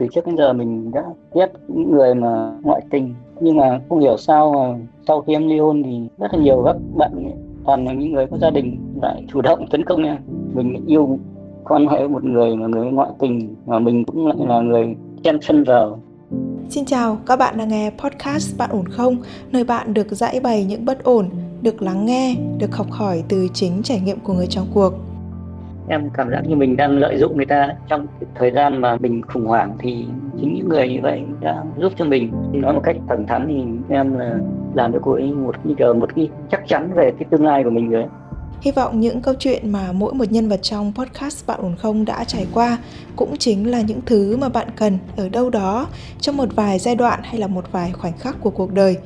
[0.00, 1.02] từ trước đến giờ mình đã
[1.34, 3.14] ghét những người mà ngoại tình.
[3.40, 6.62] Nhưng mà không hiểu sao mà sau khi em ly hôn thì rất là nhiều
[6.64, 7.30] các bạn
[7.64, 10.16] toàn là những người có gia đình lại chủ động tấn công em.
[10.54, 11.18] Mình yêu
[11.64, 15.40] quan hệ một người mà người ngoại tình mà mình cũng lại là người chen
[15.40, 16.00] chân vào.
[16.68, 19.16] Xin chào, các bạn đang nghe podcast Bạn ổn không?
[19.52, 21.26] Nơi bạn được giải bày những bất ổn,
[21.62, 24.92] được lắng nghe, được học hỏi từ chính trải nghiệm của người trong cuộc
[25.90, 27.68] em cảm giác như mình đang lợi dụng người ta.
[27.88, 30.06] Trong thời gian mà mình khủng hoảng thì
[30.40, 32.32] chính những người như vậy đã giúp cho mình.
[32.52, 34.38] Nói một cách thẳng thắn thì em là
[34.74, 37.64] làm cho cô ấy một cái ờ, một cái chắc chắn về cái tương lai
[37.64, 38.04] của mình rồi
[38.60, 42.04] Hy vọng những câu chuyện mà mỗi một nhân vật trong podcast Bạn ổn không
[42.04, 42.78] đã trải qua
[43.16, 45.86] cũng chính là những thứ mà bạn cần ở đâu đó
[46.20, 48.96] trong một vài giai đoạn hay là một vài khoảnh khắc của cuộc đời.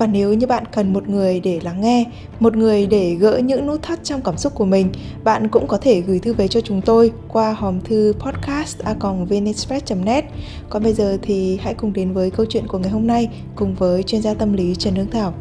[0.00, 2.04] Và nếu như bạn cần một người để lắng nghe,
[2.40, 4.92] một người để gỡ những nút thắt trong cảm xúc của mình,
[5.24, 8.94] bạn cũng có thể gửi thư về cho chúng tôi qua hòm thư podcast a
[10.04, 10.24] net
[10.70, 13.74] Còn bây giờ thì hãy cùng đến với câu chuyện của ngày hôm nay cùng
[13.74, 15.32] với chuyên gia tâm lý Trần Hương Thảo.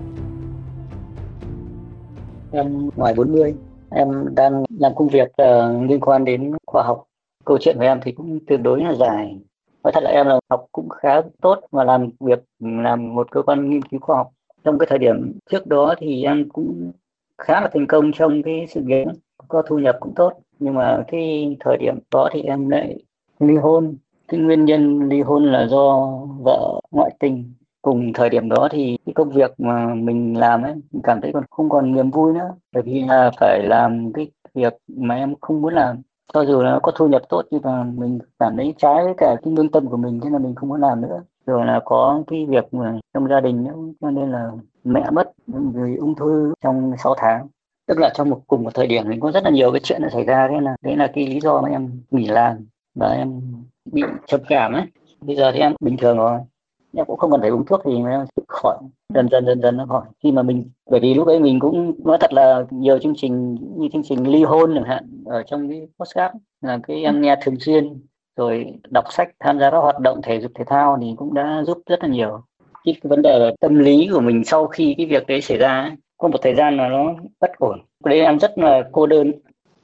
[2.52, 3.56] Em ngoài 40,
[3.90, 7.04] em đang làm công việc uh, liên quan đến khoa học.
[7.46, 9.40] Câu chuyện của em thì cũng tương đối là dài.
[9.84, 13.42] Nói thật là em là học cũng khá tốt và làm việc làm một cơ
[13.42, 14.32] quan nghiên cứu khoa học
[14.64, 16.92] trong cái thời điểm trước đó thì em cũng
[17.38, 19.06] khá là thành công trong cái sự nghiệp,
[19.48, 20.34] có thu nhập cũng tốt.
[20.60, 22.98] Nhưng mà cái thời điểm đó thì em lại
[23.40, 23.96] ly hôn.
[24.28, 27.54] Cái nguyên nhân ly hôn là do vợ ngoại tình.
[27.82, 31.32] Cùng thời điểm đó thì cái công việc mà mình làm ấy, mình cảm thấy
[31.34, 32.56] còn không còn niềm vui nữa.
[32.73, 36.02] Bởi vì là phải làm cái việc mà em không muốn làm.
[36.34, 39.14] Cho dù là nó có thu nhập tốt nhưng mà mình cảm thấy trái với
[39.18, 41.81] cả cái lương tâm của mình, thế là mình không muốn làm nữa rồi là
[41.86, 44.52] có cái việc mà trong gia đình nữa cho nên là
[44.83, 47.47] mẹ mất vì ung thư trong 6 tháng.
[47.88, 50.02] Tức là trong một cùng một thời điểm thì có rất là nhiều cái chuyện
[50.02, 50.47] đã xảy ra.
[50.52, 52.58] Thế là đấy là cái lý do mà em nghỉ làm
[52.95, 53.42] và em
[53.92, 54.83] bị trầm cảm ấy.
[55.22, 56.39] Bây giờ thì em bình thường rồi.
[56.95, 58.77] Em cũng không cần phải uống thuốc thì em tự khỏi
[59.14, 60.05] dần dần dần dần nó khỏi.
[60.23, 63.58] Khi mà mình bởi vì lúc ấy mình cũng nói thật là nhiều chương trình
[63.77, 67.36] như chương trình ly hôn chẳng hạn ở trong cái podcast là cái em nghe
[67.42, 68.02] thường xuyên
[68.39, 71.64] rồi đọc sách tham gia các hoạt động thể dục thể thao thì cũng đã
[71.64, 72.42] giúp rất là nhiều.
[72.86, 76.27] Cái vấn đề tâm lý của mình sau khi cái việc đấy xảy ra có
[76.27, 77.80] một thời gian là nó bất ổn.
[78.05, 79.32] Đấy em rất là cô đơn.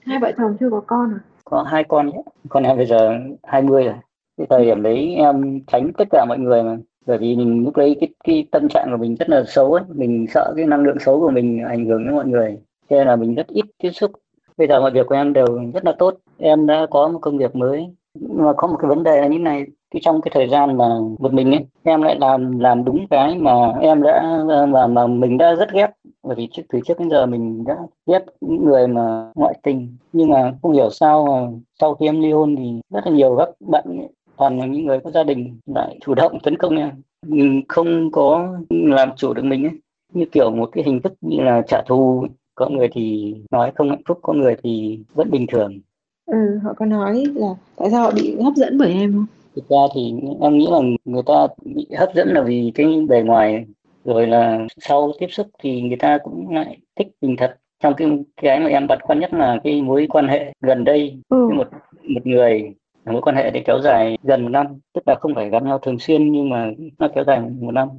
[0.06, 1.20] Hai vợ chồng chưa có con à?
[1.44, 2.22] Có hai con nhé.
[2.50, 3.94] Con em bây giờ 20 rồi.
[4.38, 6.78] Cái thời điểm đấy em tránh tất cả mọi người mà.
[7.06, 9.84] Bởi vì mình lúc đấy cái, cái tâm trạng của mình rất là xấu ấy.
[9.88, 12.58] Mình sợ cái năng lượng xấu của mình ảnh hưởng đến mọi người.
[12.90, 14.12] Cho nên là mình rất ít tiếp xúc.
[14.58, 16.18] Bây giờ mọi việc của em đều rất là tốt.
[16.38, 17.88] Em đã có một công việc mới
[18.20, 20.86] mà có một cái vấn đề là như này, cái trong cái thời gian mà
[21.20, 25.38] một mình ấy, em lại làm làm đúng cái mà em đã, mà mà mình
[25.38, 25.92] đã rất ghét.
[26.24, 27.78] Bởi vì trước, từ trước đến giờ mình đã
[28.08, 29.98] ghét những người mà ngoại tình.
[30.14, 33.36] Nhưng mà không hiểu sao mà sau khi em ly hôn thì rất là nhiều
[33.38, 36.90] các bạn toàn là những người có gia đình lại chủ động tấn công em.
[37.28, 39.74] Mình không có làm chủ được mình ấy.
[40.14, 42.26] Như kiểu một cái hình thức như là trả thù
[42.56, 45.80] có người thì nói không hạnh phúc, có người thì vẫn bình thường
[46.26, 49.26] ừ họ có nói là tại sao họ bị hấp dẫn bởi em không
[49.56, 53.22] thực ra thì em nghĩ là người ta bị hấp dẫn là vì cái bề
[53.22, 53.66] ngoài
[54.06, 58.08] rồi là sau tiếp xúc thì người ta cũng lại thích mình thật trong cái
[58.42, 61.48] cái mà em băn khoăn nhất là cái mối quan hệ gần đây ừ.
[61.48, 61.68] với một
[62.04, 62.74] một người
[63.06, 65.80] mối quan hệ để kéo dài gần một năm tức là không phải gặp nhau
[65.80, 67.90] thường xuyên nhưng mà nó kéo dài một năm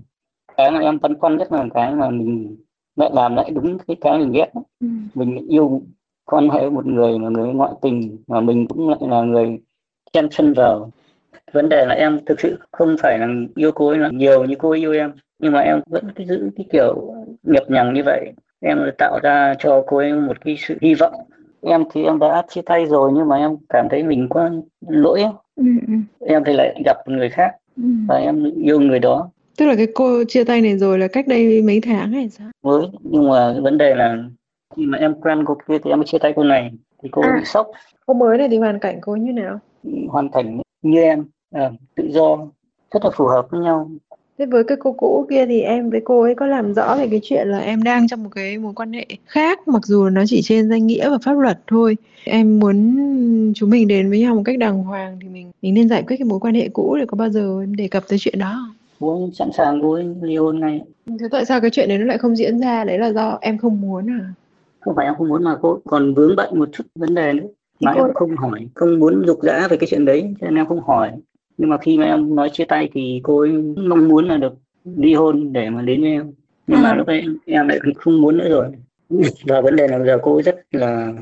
[0.57, 2.57] cái mà em băn khoăn nhất là cái mà mình
[2.97, 4.51] lại làm lại đúng cái cái mình ghét
[4.81, 4.87] ừ.
[5.15, 5.83] mình yêu
[6.27, 9.59] quan hệ một người mà người ngoại tình mà mình cũng lại là người
[10.13, 10.91] chen chân vào.
[11.53, 14.55] Vấn đề là em thực sự không phải là yêu cô ấy là nhiều như
[14.59, 18.03] cô ấy yêu em nhưng mà em vẫn cái giữ cái kiểu nhập nhằng như
[18.05, 18.33] vậy.
[18.61, 21.15] Em tạo ra cho cô ấy một cái sự hy vọng.
[21.63, 24.51] Em thì em đã chia tay rồi nhưng mà em cảm thấy mình có
[24.89, 25.23] lỗi
[25.57, 25.95] ừ, ừ.
[26.27, 27.83] em thì lại gặp người khác ừ.
[28.09, 29.31] và em yêu người đó.
[29.59, 32.51] Tức là cái cô chia tay này rồi là cách đây mấy tháng hay sao?
[32.63, 34.17] Mới nhưng mà vấn đề là
[34.77, 36.73] khi mà em quen cô kia thì em mới chia tay cô này
[37.03, 37.37] thì cô à.
[37.39, 37.71] bị sốc
[38.07, 39.59] cô mới này thì hoàn cảnh cô như nào
[40.09, 42.39] hoàn cảnh như em à, tự do
[42.91, 43.91] rất là phù hợp với nhau
[44.39, 47.09] Thế với cái cô cũ kia thì em với cô ấy có làm rõ về
[47.11, 50.23] cái chuyện là em đang trong một cái mối quan hệ khác mặc dù nó
[50.27, 51.97] chỉ trên danh nghĩa và pháp luật thôi.
[52.25, 52.97] Em muốn
[53.57, 56.17] chúng mình đến với nhau một cách đàng hoàng thì mình mình nên giải quyết
[56.17, 58.53] cái mối quan hệ cũ để có bao giờ em đề cập tới chuyện đó
[58.53, 58.75] không?
[59.01, 60.81] Bố sẵn sàng bố ly hôn ngay.
[61.07, 62.85] Thế tại sao cái chuyện đấy nó lại không diễn ra?
[62.85, 64.33] Đấy là do em không muốn à?
[64.87, 67.47] Không phải em không muốn mà cô còn vướng bận một chút vấn đề nữa.
[67.81, 68.05] Mà cô...
[68.05, 70.81] em không hỏi, không muốn dục dã về cái chuyện đấy cho nên em không
[70.81, 71.11] hỏi.
[71.59, 74.55] Nhưng mà khi mà em nói chia tay thì cô ấy mong muốn là được
[74.85, 76.33] ly hôn để mà đến với em.
[76.67, 76.95] Nhưng mà à.
[76.95, 78.67] lúc ấy em lại không muốn nữa rồi.
[79.47, 81.13] Và vấn đề là giờ cô ấy rất là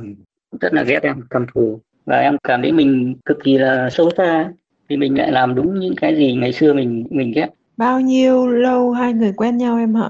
[0.60, 1.80] rất là ghét em cầm thù.
[2.06, 4.52] Và em cảm thấy mình cực kỳ là xấu xa.
[4.88, 7.48] Thì mình lại làm đúng những cái gì ngày xưa mình mình ghét.
[7.76, 10.08] Bao nhiêu lâu hai người quen nhau em hả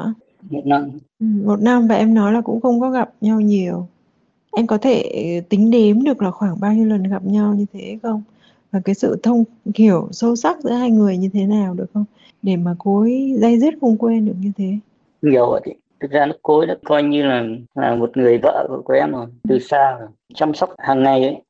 [0.50, 0.90] một năm.
[1.20, 3.86] Ừ, một năm và em nói là cũng không có gặp nhau nhiều.
[4.56, 7.98] Em có thể tính đếm được là khoảng bao nhiêu lần gặp nhau như thế
[8.02, 8.22] không?
[8.72, 9.44] Và cái sự thông
[9.74, 12.04] hiểu sâu sắc giữa hai người như thế nào được không?
[12.42, 14.78] Để mà ấy dây dứt không quên được như thế.
[15.22, 15.72] Nhiều rồi chị.
[16.00, 17.44] Thực ra nó cô ấy đã coi như là
[17.74, 21.42] là một người vợ của em rồi từ xa rồi chăm sóc hàng ngày ấy.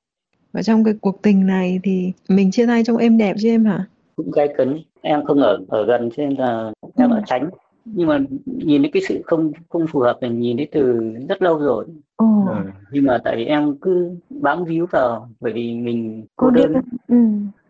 [0.53, 3.65] Và trong cái cuộc tình này thì mình chia tay trong êm đẹp chứ em
[3.65, 3.85] hả?
[4.17, 4.83] Cũng gay cấn.
[5.01, 7.51] Em không ở ở gần cho nên là em ở tránh
[7.85, 11.43] nhưng mà nhìn thấy cái sự không không phù hợp mình nhìn thấy từ rất
[11.43, 11.87] lâu rồi
[12.17, 12.27] ừ.
[12.91, 16.73] nhưng mà tại vì em cứ bám víu vào bởi vì mình cô đơn.
[17.09, 17.17] Ừ.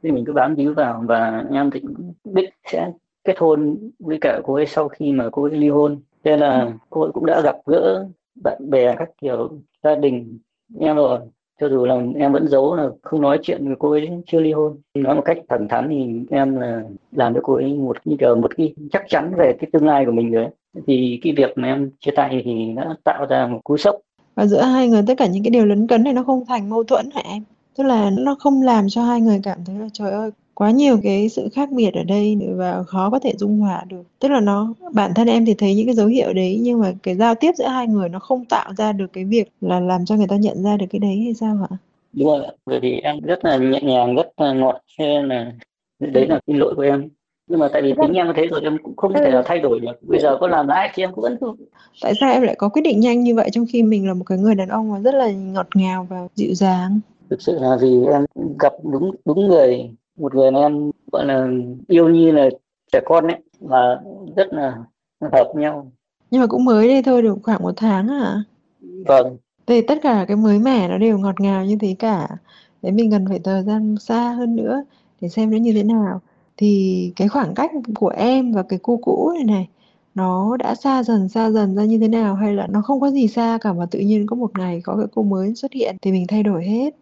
[0.02, 2.92] thì mình cứ bám víu vào và em thì cũng biết sẽ
[3.24, 6.72] kết hôn với cả cô ấy sau khi mà cô ấy ly hôn nên là
[6.90, 10.38] cô ấy cũng đã gặp gỡ bạn bè các kiểu gia đình
[10.80, 11.18] em rồi
[11.60, 14.52] cho dù là em vẫn giấu là không nói chuyện với cô ấy chưa ly
[14.52, 14.76] hôn.
[14.94, 18.36] Nói một cách thẳng thắn thì em là làm cho cô ấy một như kiểu
[18.36, 20.46] một cái chắc chắn về cái tương lai của mình rồi
[20.86, 23.96] thì cái việc mà em chia tay thì đã tạo ra một cú sốc.
[24.34, 26.70] Và giữa hai người tất cả những cái điều lấn cấn này nó không thành
[26.70, 27.42] mâu thuẫn hả em?
[27.76, 30.98] Tức là nó không làm cho hai người cảm thấy là trời ơi quá nhiều
[31.02, 34.02] cái sự khác biệt ở đây và khó có thể dung hòa được.
[34.18, 36.92] Tức là nó bản thân em thì thấy những cái dấu hiệu đấy nhưng mà
[37.02, 40.04] cái giao tiếp giữa hai người nó không tạo ra được cái việc là làm
[40.04, 41.76] cho người ta nhận ra được cái đấy hay sao hả
[42.12, 45.52] đúng rồi bởi vì em rất là nhẹ nhàng rất là ngọt cho nên là
[46.00, 47.08] đấy là cái lỗi của em.
[47.46, 49.80] Nhưng mà tại vì tính em thế rồi em cũng không thể nào thay đổi
[49.80, 49.92] được.
[50.02, 51.38] Bây giờ có làm lại thì em cũng vẫn
[52.02, 54.24] tại sao em lại có quyết định nhanh như vậy trong khi mình là một
[54.26, 57.00] cái người đàn ông mà rất là ngọt ngào và dịu dàng?
[57.30, 58.24] Thực sự là vì em
[58.58, 61.48] gặp đúng đúng người một người em gọi là
[61.88, 62.48] yêu như là
[62.92, 64.00] trẻ con ấy và
[64.36, 64.76] rất là
[65.20, 65.92] hợp nhau.
[66.30, 68.42] Nhưng mà cũng mới đây thôi được khoảng một tháng à?
[69.06, 69.36] Vâng.
[69.66, 72.28] Thì tất cả cái mới mẻ nó đều ngọt ngào như thế cả.
[72.82, 74.84] Đấy mình cần phải thời gian xa hơn nữa
[75.20, 76.20] để xem nó như thế nào.
[76.56, 79.68] Thì cái khoảng cách của em và cái cô cũ này này
[80.14, 82.34] nó đã xa dần xa dần ra như thế nào?
[82.34, 84.96] Hay là nó không có gì xa cả mà tự nhiên có một ngày có
[84.96, 86.96] cái cô mới xuất hiện thì mình thay đổi hết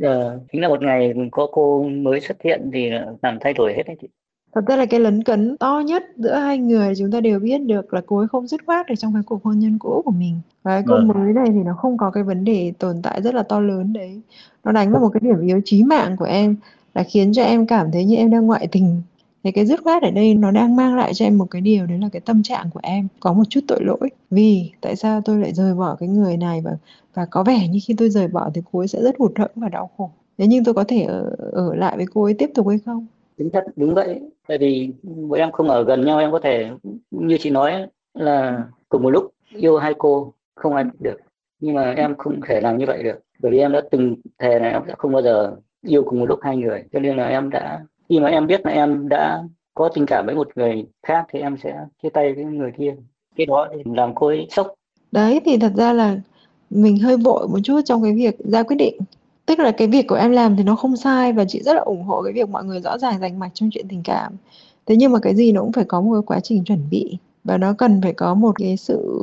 [0.00, 2.90] Ờ, chính là một ngày có cô mới xuất hiện thì
[3.22, 4.08] làm thay đổi hết đấy chị.
[4.54, 7.58] Thật ra là cái lấn cấn to nhất giữa hai người chúng ta đều biết
[7.58, 10.10] được là cô ấy không dứt khoát được trong cái cuộc hôn nhân cũ của
[10.10, 10.40] mình.
[10.62, 11.08] Và cái cô Vâng.
[11.08, 13.92] mới này thì nó không có cái vấn đề tồn tại rất là to lớn
[13.92, 14.20] đấy.
[14.64, 16.56] Nó đánh vào một cái điểm yếu chí mạng của em
[16.94, 19.02] là khiến cho em cảm thấy như em đang ngoại tình.
[19.46, 21.86] Thì cái dứt khoát ở đây nó đang mang lại cho em một cái điều
[21.86, 24.08] đấy là cái tâm trạng của em có một chút tội lỗi.
[24.30, 26.70] Vì tại sao tôi lại rời bỏ cái người này và
[27.14, 29.50] và có vẻ như khi tôi rời bỏ thì cô ấy sẽ rất hụt hẫng
[29.54, 30.10] và đau khổ.
[30.38, 33.06] Thế nhưng tôi có thể ở, ở lại với cô ấy tiếp tục hay không?
[33.38, 34.20] Chính chất đúng vậy.
[34.48, 36.70] Tại vì bọn em không ở gần nhau em có thể
[37.10, 41.16] như chị nói là cùng một lúc yêu hai cô không ai được.
[41.60, 43.20] Nhưng mà em không thể làm như vậy được.
[43.38, 46.26] Bởi vì em đã từng thề là em sẽ không bao giờ yêu cùng một
[46.26, 46.84] lúc hai người.
[46.92, 49.42] Cho nên là em đã khi mà em biết là em đã
[49.74, 52.94] có tình cảm với một người khác thì em sẽ chia tay với người kia.
[53.36, 54.74] Cái đó thì làm cô ấy sốc.
[55.12, 56.16] Đấy, thì thật ra là
[56.70, 58.98] mình hơi vội một chút trong cái việc ra quyết định.
[59.46, 61.80] Tức là cái việc của em làm thì nó không sai và chị rất là
[61.80, 64.32] ủng hộ cái việc mọi người rõ ràng rành mạch trong chuyện tình cảm.
[64.86, 67.18] Thế nhưng mà cái gì nó cũng phải có một cái quá trình chuẩn bị
[67.44, 69.22] và nó cần phải có một cái sự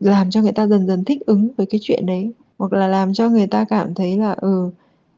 [0.00, 3.14] làm cho người ta dần dần thích ứng với cái chuyện đấy hoặc là làm
[3.14, 4.70] cho người ta cảm thấy là ừ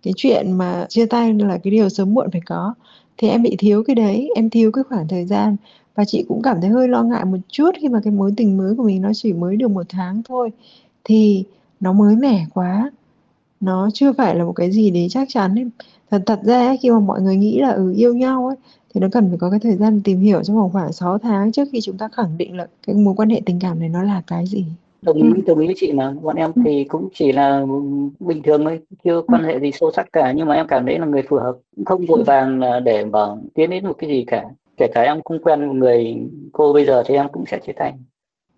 [0.04, 2.74] cái chuyện mà chia tay là cái điều sớm muộn phải có.
[3.18, 5.56] Thì em bị thiếu cái đấy em thiếu cái khoảng thời gian.
[5.94, 8.56] Và chị cũng cảm thấy hơi lo ngại một chút khi mà cái mối tình
[8.56, 10.50] mới của mình nó chỉ mới được một tháng thôi.
[11.04, 11.44] Thì
[11.80, 12.90] nó mới mẻ quá.
[13.60, 15.66] Nó chưa phải là một cái gì đấy chắc chắn ấy.
[16.10, 18.56] thật thật ra ấy, khi mà mọi người nghĩ là ừ yêu nhau ấy
[18.94, 21.52] thì nó cần phải có cái thời gian tìm hiểu trong vòng khoảng 6 tháng
[21.52, 24.02] trước khi chúng ta khẳng định là cái mối quan hệ tình cảm này nó
[24.02, 24.66] là cái gì
[25.04, 26.10] đồng ý đồng ý với chị mà.
[26.22, 27.66] Bọn em thì cũng chỉ là
[28.20, 30.98] bình thường thôi chưa quan hệ gì sâu sắc cả nhưng mà em cảm thấy
[30.98, 31.56] là người phù hợp.
[31.86, 33.18] Không vội vàng là để mà
[33.54, 34.44] tiến đến một cái gì cả.
[34.76, 36.16] Kể cả em không quen một người
[36.52, 37.92] cô bây giờ thì em cũng sẽ chia tay.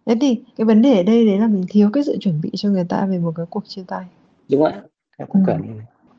[0.06, 2.50] Thế thì cái vấn đề ở đây đấy là mình thiếu cái sự chuẩn bị
[2.56, 4.04] cho người ta về một cái cuộc chia tay.
[4.50, 4.82] Đúng ạ
[5.18, 5.52] em cũng Ừ.
[5.52, 5.60] cần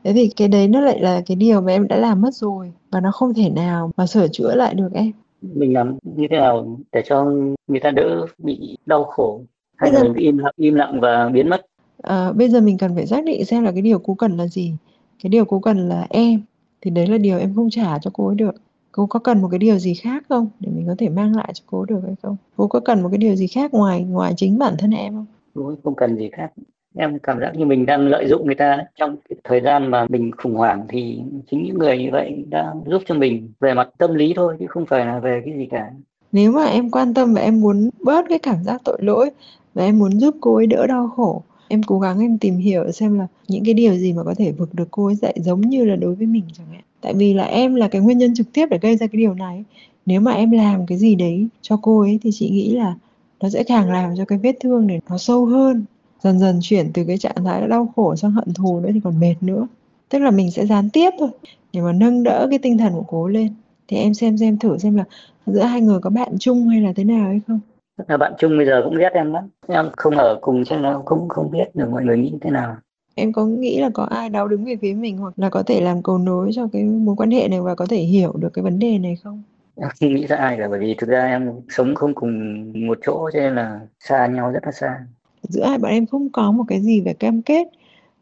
[0.04, 2.72] thế thì cái đấy nó lại là cái điều mà em đã làm mất rồi
[2.90, 5.12] và nó không thể nào mà sửa chữa lại được em.
[5.42, 7.24] Mình làm như thế nào để cho
[7.68, 9.40] người ta đỡ bị đau khổ
[9.78, 11.66] hay là im lặng im lặng và biến mất
[12.02, 14.46] À, bây giờ mình cần phải xác định xem là cái điều cô cần là
[14.46, 14.74] gì.
[15.22, 16.40] Cái điều cô cần là em,
[16.80, 18.54] thì đấy là điều em không trả cho cô ấy được.
[18.92, 21.50] Cô có cần một cái điều gì khác không để mình có thể mang lại
[21.54, 22.36] cho cô được hay không?
[22.56, 25.26] Cô có cần một cái điều gì khác ngoài ngoài chính bản thân em không?
[25.54, 26.50] đúng không cần gì khác
[26.96, 30.06] em cảm giác như mình đang lợi dụng người ta trong cái thời gian mà
[30.10, 31.20] mình khủng hoảng thì
[31.50, 34.66] chính những người như vậy đã giúp cho mình về mặt tâm lý thôi chứ
[34.68, 35.90] không phải là về cái gì cả
[36.32, 39.30] Nếu mà em quan tâm và em muốn bớt cái cảm giác tội lỗi
[39.78, 42.92] và em muốn giúp cô ấy đỡ đau khổ, em cố gắng em tìm hiểu
[42.92, 45.60] xem là những cái điều gì mà có thể vực được cô ấy dậy giống
[45.60, 46.82] như là đối với mình chẳng hạn.
[47.00, 49.34] tại vì là em là cái nguyên nhân trực tiếp để gây ra cái điều
[49.34, 49.64] này.
[50.06, 52.94] Nếu mà em làm cái gì đấy cho cô ấy thì chị nghĩ là
[53.40, 55.84] nó sẽ càng làm cho cái vết thương này nó sâu hơn.
[56.22, 59.20] Dần dần chuyển từ cái trạng thái đau khổ sang hận thù nữa thì còn
[59.20, 59.66] mệt nữa.
[60.08, 61.30] Tức là mình sẽ gián tiếp thôi.
[61.72, 63.48] Để mà nâng đỡ cái tinh thần của cô lên.
[63.88, 65.04] Thì em xem xem thử xem là
[65.46, 67.60] giữa hai người có bạn chung hay là thế nào hay không
[68.08, 69.48] là bạn chung bây giờ cũng ghét em lắm.
[69.68, 72.76] Em không ở cùng cho nên cũng không biết được mọi người nghĩ thế nào.
[73.14, 75.80] Em có nghĩ là có ai đó đứng về phía mình hoặc là có thể
[75.80, 78.62] làm cầu nối cho cái mối quan hệ này và có thể hiểu được cái
[78.62, 79.42] vấn đề này không?
[79.76, 82.98] Em không nghĩ ra ai cả bởi vì thực ra em sống không cùng một
[83.06, 85.06] chỗ cho nên là xa nhau rất là xa.
[85.42, 87.68] Giữa hai bọn em không có một cái gì về cam kết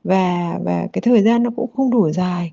[0.04, 2.52] và và cái thời gian nó cũng không đủ dài.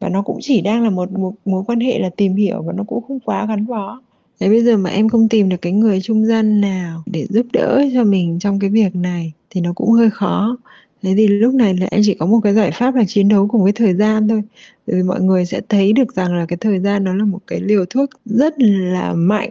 [0.00, 2.72] Và nó cũng chỉ đang là một, một mối quan hệ là tìm hiểu và
[2.72, 4.00] nó cũng không quá gắn bó
[4.42, 7.46] Thế bây giờ mà em không tìm được cái người trung gian nào để giúp
[7.52, 10.56] đỡ cho mình trong cái việc này thì nó cũng hơi khó.
[11.02, 13.48] Thế thì lúc này là em chỉ có một cái giải pháp là chiến đấu
[13.48, 14.42] cùng với thời gian thôi.
[14.86, 17.38] Bởi vì mọi người sẽ thấy được rằng là cái thời gian nó là một
[17.46, 19.50] cái liều thuốc rất là mạnh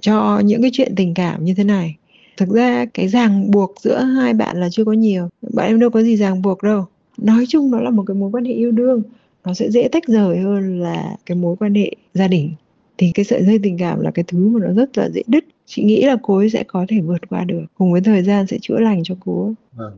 [0.00, 1.96] cho những cái chuyện tình cảm như thế này.
[2.36, 5.28] Thực ra cái ràng buộc giữa hai bạn là chưa có nhiều.
[5.54, 6.84] Bạn em đâu có gì ràng buộc đâu.
[7.18, 9.02] Nói chung nó là một cái mối quan hệ yêu đương.
[9.44, 12.50] Nó sẽ dễ tách rời hơn là cái mối quan hệ gia đình
[12.98, 15.44] thì cái sợi dây tình cảm là cái thứ mà nó rất là dễ đứt.
[15.66, 17.62] Chị nghĩ là cô ấy sẽ có thể vượt qua được.
[17.78, 19.54] Cùng với thời gian sẽ chữa lành cho cô ấy.
[19.76, 19.90] Ừ.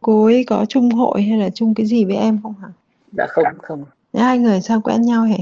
[0.00, 2.68] cô ấy có chung hội hay là chung cái gì với em không hả?
[3.12, 3.84] Dạ không không.
[4.14, 5.36] Hai người sao quen nhau hả?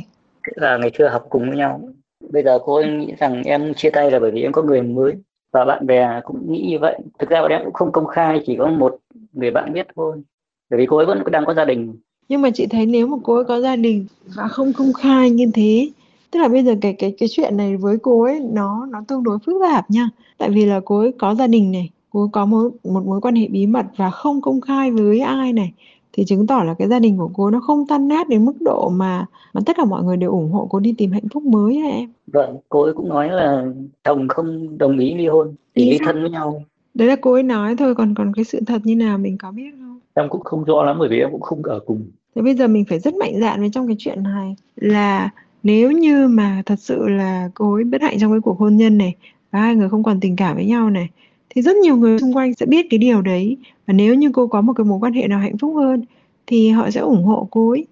[0.56, 1.88] Là ngày xưa học cùng với nhau.
[2.30, 4.82] Bây giờ cô ấy nghĩ rằng em chia tay là bởi vì em có người
[4.82, 5.14] mới
[5.52, 6.98] và bạn bè cũng nghĩ như vậy.
[7.18, 8.96] Thực ra bọn em cũng không công khai chỉ có một
[9.32, 10.22] người bạn biết thôi.
[10.70, 11.94] Bởi vì cô ấy vẫn đang có gia đình.
[12.28, 15.30] Nhưng mà chị thấy nếu mà cô ấy có gia đình và không công khai
[15.30, 15.88] như thế
[16.30, 19.22] tức là bây giờ cái cái cái chuyện này với cô ấy nó nó tương
[19.22, 20.10] đối phức tạp nha.
[20.38, 23.20] Tại vì là cô ấy có gia đình này cô ấy có một một mối
[23.20, 25.72] quan hệ bí mật và không công khai với ai này.
[26.12, 28.60] Thì chứng tỏ là cái gia đình của cô nó không tan nát đến mức
[28.60, 31.42] độ mà mà tất cả mọi người đều ủng hộ cô đi tìm hạnh phúc
[31.42, 32.12] mới hả em?
[32.26, 33.64] Vâng cô ấy cũng nói là
[34.04, 36.62] chồng không đồng ý ly hôn thì ly thân với nhau.
[36.94, 39.50] Đấy là cô ấy nói thôi còn còn cái sự thật như nào mình có
[39.50, 40.00] biết không?
[40.14, 42.02] Em cũng không rõ lắm bởi vì em cũng không ở cùng.
[42.34, 45.30] Thế bây giờ mình phải rất mạnh dạn với trong cái chuyện này là
[45.62, 48.98] nếu như mà thật sự là cô ấy bất hạnh trong cái cuộc hôn nhân
[48.98, 49.14] này,
[49.50, 51.08] và hai người không còn tình cảm với nhau này,
[51.50, 53.56] thì rất nhiều người xung quanh sẽ biết cái điều đấy.
[53.86, 56.04] Và nếu như cô có một cái mối quan hệ nào hạnh phúc hơn,
[56.46, 57.86] thì họ sẽ ủng hộ cô ấy.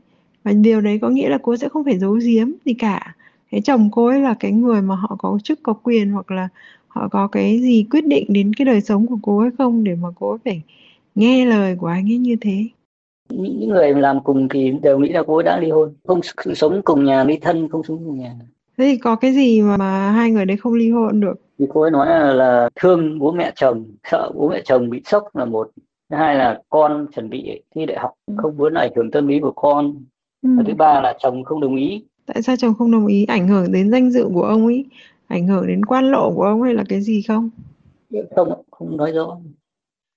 [0.44, 3.14] Và điều đấy có nghĩa là cô sẽ không phải giấu giếm gì cả.
[3.50, 6.48] Cái chồng cô ấy là cái người mà họ có chức, có quyền, hoặc là
[6.88, 9.94] họ có cái gì quyết định đến cái đời sống của cô ấy không, để
[9.94, 10.62] mà cô ấy phải
[11.14, 12.64] nghe lời của anh ấy như thế
[13.28, 15.94] những người làm cùng thì đều nghĩ là cô ấy đã ly hôn.
[16.04, 16.20] Không
[16.54, 18.34] sống cùng nhà ly thân không sống cùng nhà.
[18.78, 21.34] Thế thì có cái gì mà, mà hai người đấy không ly hôn được?
[21.58, 25.02] Thì cô ấy nói là, là thương bố mẹ chồng sợ bố mẹ chồng bị
[25.04, 25.70] sốc là một.
[26.10, 28.34] Thứ hai là con chuẩn bị thi đại học ừ.
[28.36, 29.94] không muốn ảnh hưởng tâm lý của con.
[30.42, 30.48] Ừ.
[30.56, 32.04] và thứ ba là chồng không đồng ý.
[32.26, 33.24] Tại sao chồng không đồng ý?
[33.24, 34.84] Ảnh hưởng đến danh dự của ông ấy?
[35.26, 37.50] Ảnh hưởng đến quan lộ của ông hay là cái gì không?
[38.36, 39.36] Không không nói rõ.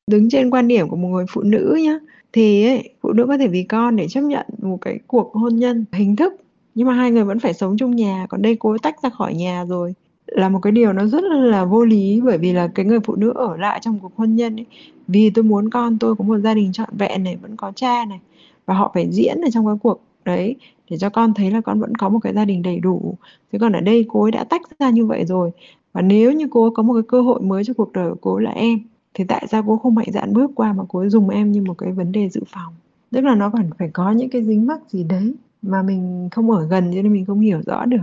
[0.07, 1.99] Đứng trên quan điểm của một người phụ nữ nhá
[2.33, 5.55] thì ấy, phụ nữ có thể vì con để chấp nhận một cái cuộc hôn
[5.55, 6.33] nhân hình thức.
[6.75, 9.09] Nhưng mà hai người vẫn phải sống chung nhà còn đây cô ấy tách ra
[9.09, 9.93] khỏi nhà rồi.
[10.27, 13.15] Là một cái điều nó rất là vô lý bởi vì là cái người phụ
[13.15, 14.65] nữ ở lại trong cuộc hôn nhân ấy
[15.07, 18.05] vì tôi muốn con tôi có một gia đình trọn vẹn này vẫn có cha
[18.05, 18.19] này
[18.65, 20.55] và họ phải diễn ở trong cái cuộc đấy
[20.89, 23.15] để cho con thấy là con vẫn có một cái gia đình đầy đủ.
[23.51, 25.51] Thế còn ở đây cô ấy đã tách ra như vậy rồi
[25.93, 28.17] và nếu như cô ấy có một cái cơ hội mới cho cuộc đời của
[28.21, 28.79] cô ấy là em
[29.13, 31.61] thì tại sao cô không mạnh dạn bước qua mà cô ấy dùng em như
[31.61, 32.73] một cái vấn đề dự phòng?
[33.11, 36.51] Tức là nó còn phải có những cái dính mắc gì đấy mà mình không
[36.51, 37.97] ở gần cho nên mình không hiểu rõ được.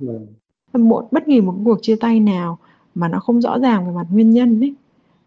[0.00, 0.78] Ừ.
[0.78, 2.58] một bất kỳ một cuộc chia tay nào
[2.94, 4.74] mà nó không rõ ràng về mặt nguyên nhân ấy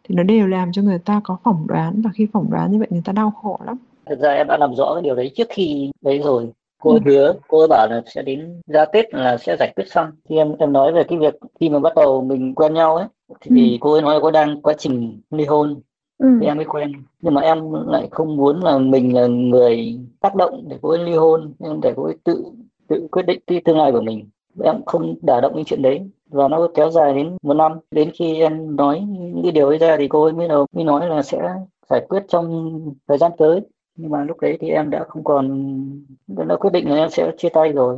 [0.03, 2.01] thì nó đều làm cho người ta có phỏng đoán.
[2.01, 3.77] Và khi phỏng đoán như vậy người ta đau khổ lắm.
[4.05, 6.49] Thực ra em đã làm rõ cái điều đấy trước khi đấy rồi.
[6.81, 6.99] Cô ừ.
[7.05, 10.11] hứa cô ấy bảo là sẽ đến ra tết là sẽ giải quyết xong.
[10.29, 13.07] Thì em em nói về cái việc khi mà bắt đầu mình quen nhau ấy
[13.41, 13.77] thì ừ.
[13.81, 15.81] cô ấy nói là cô đang quá trình ly hôn
[16.17, 16.27] ừ.
[16.41, 16.91] thì em mới quen.
[17.21, 21.03] Nhưng mà em lại không muốn là mình là người tác động để cô ấy
[21.03, 22.45] ly hôn nên để cô ấy tự
[22.87, 24.29] tự quyết định cái tương lai của mình.
[24.63, 26.09] Em không đả động những chuyện đấy.
[26.29, 27.71] Và nó kéo dài đến một năm.
[27.91, 30.85] Đến khi em nói những cái điều ấy ra thì cô ấy mới đầu mới
[30.85, 31.53] nói là sẽ
[31.89, 33.61] giải quyết trong thời gian tới.
[33.95, 35.75] Nhưng mà lúc đấy thì em đã không còn
[36.27, 37.97] đã quyết định là em sẽ chia tay rồi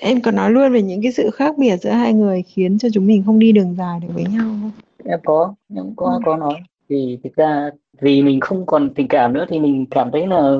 [0.00, 2.88] em có nói luôn về những cái sự khác biệt giữa hai người khiến cho
[2.94, 4.70] chúng mình không đi đường dài được với nhau không?
[5.04, 6.18] Em có em có ừ.
[6.24, 6.54] có nói.
[6.88, 7.70] Thì thực ra
[8.00, 10.56] vì mình không còn tình cảm nữa thì mình cảm thấy là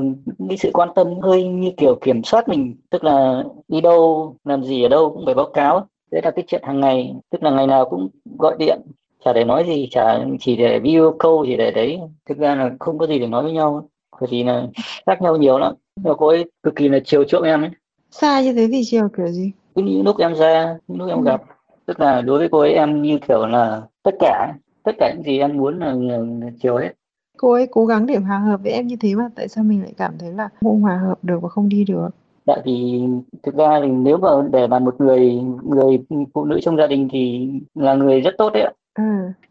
[0.49, 2.77] cái sự quan tâm hơi như kiểu kiểm soát mình.
[2.91, 5.87] Tức là đi đâu làm gì ở đâu cũng phải báo cáo.
[6.11, 8.09] Đấy là cái chuyện hàng ngày tức là ngày nào cũng
[8.39, 8.81] gọi điện
[9.25, 12.01] chả để nói gì chả chỉ để video call chỉ để đấy.
[12.29, 13.89] Thực ra là không có gì để nói với nhau.
[14.21, 14.67] Bởi vì là
[15.07, 15.75] khác nhau nhiều lắm.
[16.05, 17.71] Nhưng cô ấy cực kỳ là chiều chuộng em ấy
[18.13, 19.53] xa như thế thì chiều kiểu gì?
[19.75, 21.25] Những lúc em ra những lúc em ừ.
[21.25, 21.43] gặp.
[21.87, 25.25] Tức là đối với cô ấy em như kiểu là tất cả tất cả những
[25.25, 26.93] gì em muốn là, là, là chiều hết.
[27.39, 29.83] Cô ấy cố gắng để hòa hợp với em như thế mà tại sao mình
[29.83, 32.09] lại cảm thấy là không hòa hợp được và không đi được?
[32.47, 33.03] Tại vì
[33.43, 35.99] thực ra thì nếu mà để mà một người người
[36.35, 38.73] phụ nữ trong gia đình thì là người rất tốt đấy ạ.
[38.95, 39.03] Ừ.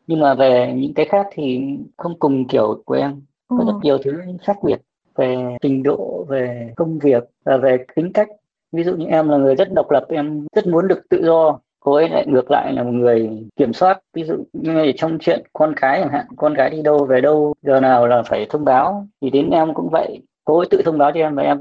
[0.07, 1.61] nhưng mà về những cái khác thì
[1.97, 3.21] không cùng kiểu của em.
[3.47, 3.65] Có ừ.
[3.65, 4.81] rất nhiều thứ khác biệt
[5.15, 8.27] về trình độ về công việc và về tính cách
[8.71, 11.59] ví dụ như em là người rất độc lập em rất muốn được tự do
[11.79, 13.99] cô ấy lại ngược lại là một người kiểm soát.
[14.13, 17.53] Ví dụ như trong chuyện con cái chẳng hạn con cái đi đâu về đâu
[17.61, 19.07] giờ nào là phải thông báo.
[19.21, 21.57] Thì đến em cũng vậy cô ấy tự thông báo cho em và em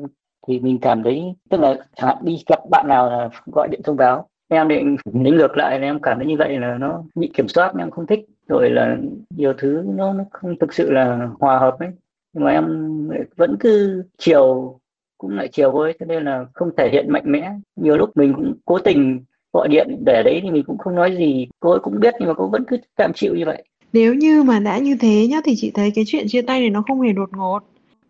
[0.49, 3.81] thì mình cảm thấy tức là chẳng hạn đi gặp bạn nào là gọi điện
[3.85, 4.29] thông báo.
[4.49, 7.73] Em định đến ngược lại em cảm thấy như vậy là nó bị kiểm soát
[7.79, 8.21] em không thích.
[8.49, 8.97] Rồi là
[9.37, 11.89] nhiều thứ nó, nó không thực sự là hòa hợp ấy.
[12.33, 12.65] Nhưng mà em
[13.37, 14.79] vẫn cứ chiều
[15.21, 15.95] cũng lại chiều thôi.
[16.01, 17.53] Cho nên là không thể hiện mạnh mẽ.
[17.77, 19.21] Nhiều lúc mình cũng cố tình
[19.53, 21.49] gọi điện để đấy thì mình cũng không nói gì.
[21.61, 23.65] Cô ấy cũng biết nhưng mà cô vẫn cứ tạm chịu như vậy.
[23.93, 26.71] Nếu như mà đã như thế nhá thì chị thấy cái chuyện chia tay này
[26.71, 27.59] nó không hề đột ngột.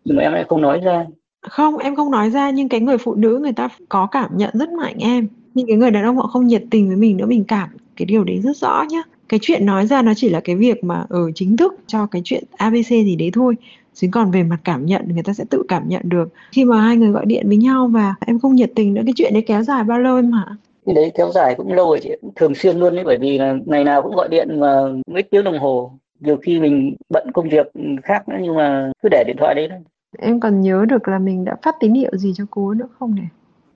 [0.05, 1.05] Nhưng mà em lại không nói ra.
[1.41, 4.49] Không em không nói ra nhưng cái người phụ nữ người ta có cảm nhận
[4.53, 5.27] rất mạnh em.
[5.53, 8.05] Nhưng cái người đàn ông họ không nhiệt tình với mình nữa mình cảm cái
[8.05, 9.01] điều đấy rất rõ nhá.
[9.29, 12.05] Cái chuyện nói ra nó chỉ là cái việc mà ở ừ, chính thức cho
[12.05, 13.55] cái chuyện abc gì đấy thôi
[13.93, 16.29] chứ còn về mặt cảm nhận người ta sẽ tự cảm nhận được.
[16.51, 19.13] Khi mà hai người gọi điện với nhau và em không nhiệt tình nữa cái
[19.17, 20.45] chuyện đấy kéo dài bao lâu em hả?
[20.85, 23.55] Cái đấy kéo dài cũng lâu rồi chị thường xuyên luôn đấy bởi vì là
[23.65, 25.91] ngày nào cũng gọi điện mà mấy tiếng đồng hồ.
[26.19, 27.71] Nhiều khi mình bận công việc
[28.03, 29.79] khác nữa nhưng mà cứ để điện thoại đấy thôi.
[30.19, 33.15] Em còn nhớ được là mình đã phát tín hiệu gì cho cô nữa không
[33.15, 33.27] này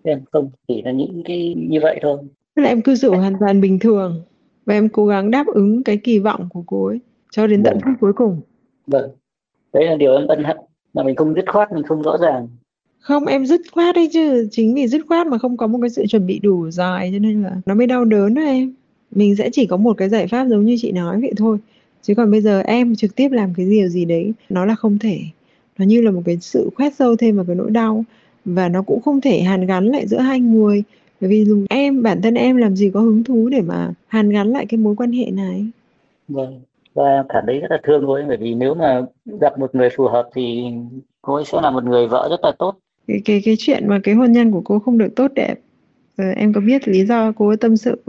[0.05, 2.17] em không chỉ là những cái như vậy thôi.
[2.55, 4.21] Tức là em cư xử hoàn toàn bình thường
[4.65, 6.99] và em cố gắng đáp ứng cái kỳ vọng của cô ấy
[7.31, 7.81] cho đến tận vâng.
[7.85, 8.41] phút cuối cùng.
[8.87, 9.09] Vâng
[9.75, 10.57] đấy là điều em ân hận
[10.93, 12.47] mà mình không dứt khoát mình không rõ ràng.
[12.99, 14.47] Không em dứt khoát đấy chứ.
[14.51, 17.19] Chính vì dứt khoát mà không có một cái sự chuẩn bị đủ dài cho
[17.19, 18.73] nên là nó mới đau đớn đó em.
[19.11, 21.57] Mình sẽ chỉ có một cái giải pháp giống như chị nói vậy thôi.
[22.01, 24.99] Chứ còn bây giờ em trực tiếp làm cái điều gì đấy nó là không
[24.99, 25.19] thể.
[25.77, 28.05] Nó như là một cái sự khoét sâu thêm vào cái nỗi đau.
[28.45, 30.83] Và nó cũng không thể hàn gắn lại giữa hai người.
[31.21, 34.29] Bởi vì dùng em bản thân em làm gì có hứng thú để mà hàn
[34.29, 35.65] gắn lại cái mối quan hệ này.
[36.27, 36.59] Vâng
[36.95, 39.01] và em cảm thấy rất là thương cô ấy bởi vì nếu mà
[39.41, 40.63] gặp một người phù hợp thì
[41.21, 42.75] cô ấy sẽ là một người vợ rất là tốt.
[43.07, 45.55] Cái cái cái chuyện mà cái hôn nhân của cô không được tốt đẹp
[46.17, 48.01] ờ, em có biết lý do cô ấy tâm sự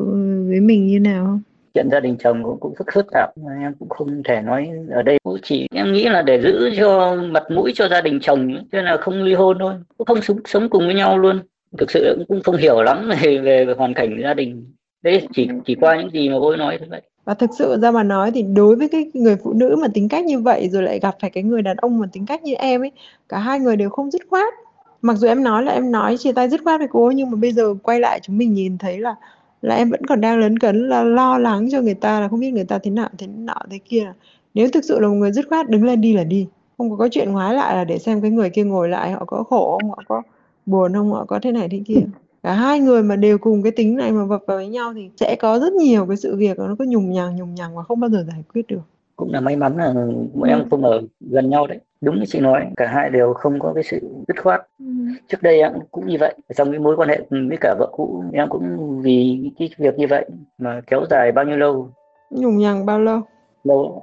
[0.49, 1.40] với mình như nào không?
[1.75, 5.03] Chuyện gia đình chồng cũng cũng rất phức tạp em cũng không thể nói ở
[5.03, 5.18] đây.
[5.22, 8.85] Cũng chỉ em nghĩ là để giữ cho mặt mũi cho gia đình chồng nên
[8.85, 9.75] là không ly hôn thôi.
[9.99, 11.40] Cũng không sống sống cùng với nhau luôn.
[11.79, 14.75] Thực sự cũng không hiểu lắm về về hoàn cảnh gia đình.
[15.03, 16.88] Đấy chỉ chỉ qua những gì mà cô ấy nói thôi.
[16.90, 19.89] vậy và thực sự ra mà nói thì đối với cái người phụ nữ mà
[19.95, 22.43] tính cách như vậy rồi lại gặp phải cái người đàn ông mà tính cách
[22.43, 22.93] như em ấy,
[23.29, 24.55] cả hai người đều không dứt khoát.
[25.03, 27.37] Mặc dù em nói là em nói chia tay dứt khoát với cô nhưng mà
[27.37, 29.15] bây giờ quay lại chúng mình nhìn thấy là
[29.62, 32.41] là em vẫn còn đang lấn cấn, là lo lắng cho người ta, là không
[32.41, 34.12] biết người ta thế nào, thế nọ, thế kia.
[34.55, 36.49] Nếu thực sự là một người dứt khoát, đứng lên đi là đi.
[36.79, 39.25] Không có có chuyện ngoái lại là để xem cái người kia ngồi lại họ
[39.25, 40.23] có khổ không, họ có
[40.67, 42.01] buồn không, họ có thế này thế kia
[42.47, 45.11] cả hai người mà đều cùng cái tính này mà vập vào với nhau thì
[45.17, 48.01] sẽ có rất nhiều cái sự việc nó cứ nhùng nhằng nhùng nhằng và không
[48.01, 48.81] bao giờ giải quyết được.
[49.17, 49.95] Cũng là may mắn là
[50.35, 51.81] mỗi em không ở gần nhau đấy.
[52.01, 54.61] Đúng như chị nói cả hai đều không có cái sự dứt khoát.
[54.79, 54.87] Ừ.
[55.29, 56.35] trước đây em cũng như vậy.
[56.57, 60.07] Trong cái mối quan hệ với cả vợ cũ em cũng vì cái việc như
[60.07, 60.29] vậy
[60.59, 61.91] mà kéo dài bao nhiêu lâu?
[62.31, 63.21] Nhùng nhằng bao lâu?
[63.65, 64.03] Lâu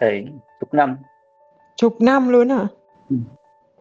[0.00, 0.26] phải
[0.60, 0.96] chục năm.
[1.76, 2.66] Chục năm luôn hả?
[3.10, 3.16] Ừ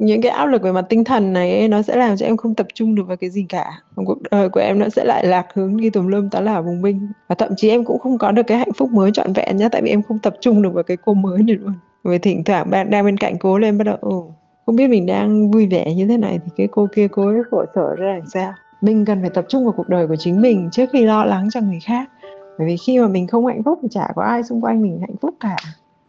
[0.05, 2.37] những cái áp lực về mặt tinh thần này ấy, nó sẽ làm cho em
[2.37, 3.71] không tập trung được vào cái gì cả.
[3.95, 6.81] Cuộc đời của em nó sẽ lại lạc hướng đi tùm lum tá là vùng
[6.81, 7.07] binh.
[7.27, 9.69] Và thậm chí em cũng không có được cái hạnh phúc mới trọn vẹn nhá
[9.71, 11.73] tại vì em không tập trung được vào cái cô mới này luôn.
[12.03, 14.21] Vì thỉnh thoảng bạn đang bên cạnh cố lên bắt đầu ừ,
[14.65, 17.41] không biết mình đang vui vẻ như thế này thì cái cô kia cô ấy
[17.51, 18.53] khổ sở ra làm sao?
[18.81, 21.47] Mình cần phải tập trung vào cuộc đời của chính mình trước khi lo lắng
[21.53, 22.09] cho người khác.
[22.57, 24.99] Bởi vì khi mà mình không hạnh phúc thì chả có ai xung quanh mình
[24.99, 25.55] hạnh phúc cả.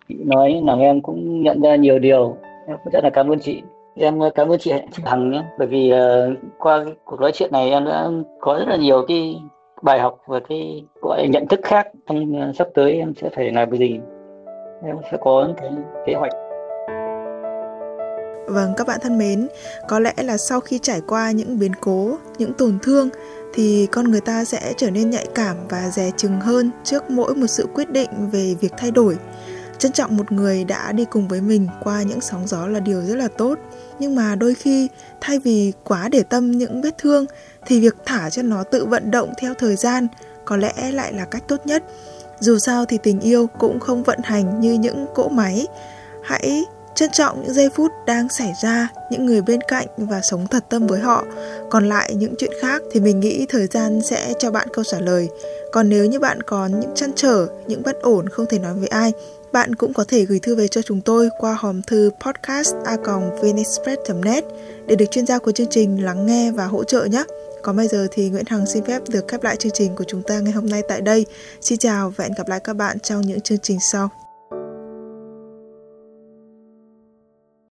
[0.08, 2.36] Chị nói là em cũng nhận ra nhiều điều.
[2.66, 3.62] Em cũng rất là cảm ơn chị
[3.94, 4.72] em cảm ơn chị
[5.04, 8.08] Hằng nhé bởi vì uh, qua cuộc nói chuyện này em đã
[8.40, 9.36] có rất là nhiều cái
[9.82, 13.30] bài học và cái gọi là nhận thức khác trong uh, sắp tới em sẽ
[13.36, 14.00] phải làm cái gì.
[14.86, 15.70] Em sẽ có cái
[16.06, 16.32] kế hoạch.
[18.46, 19.48] Vâng các bạn thân mến,
[19.88, 23.08] có lẽ là sau khi trải qua những biến cố, những tổn thương
[23.54, 27.34] thì con người ta sẽ trở nên nhạy cảm và dè chừng hơn trước mỗi
[27.34, 29.16] một sự quyết định về việc thay đổi.
[29.82, 33.02] Trân trọng một người đã đi cùng với mình qua những sóng gió là điều
[33.02, 33.58] rất là tốt.
[33.98, 34.88] Nhưng mà đôi khi,
[35.20, 37.26] thay vì quá để tâm những vết thương,
[37.66, 40.08] thì việc thả cho nó tự vận động theo thời gian
[40.44, 41.84] có lẽ lại là cách tốt nhất.
[42.40, 45.66] Dù sao thì tình yêu cũng không vận hành như những cỗ máy.
[46.24, 46.64] Hãy
[46.94, 50.64] trân trọng những giây phút đang xảy ra, những người bên cạnh và sống thật
[50.68, 51.24] tâm với họ.
[51.70, 54.98] Còn lại những chuyện khác thì mình nghĩ thời gian sẽ cho bạn câu trả
[54.98, 55.28] lời.
[55.72, 58.88] Còn nếu như bạn có những chăn trở, những bất ổn không thể nói với
[58.88, 59.12] ai
[59.52, 62.74] bạn cũng có thể gửi thư về cho chúng tôi qua hòm thư podcast
[64.24, 64.44] net
[64.86, 67.24] để được chuyên gia của chương trình lắng nghe và hỗ trợ nhé.
[67.62, 70.22] Còn bây giờ thì Nguyễn Hằng xin phép được khép lại chương trình của chúng
[70.22, 71.26] ta ngày hôm nay tại đây.
[71.60, 74.21] Xin chào và hẹn gặp lại các bạn trong những chương trình sau.